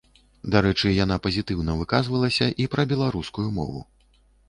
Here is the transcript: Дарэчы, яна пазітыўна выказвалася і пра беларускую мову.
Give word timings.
Дарэчы, 0.55 0.89
яна 1.03 1.17
пазітыўна 1.27 1.77
выказвалася 1.83 2.51
і 2.65 2.71
пра 2.75 2.89
беларускую 2.97 3.49
мову. 3.63 3.89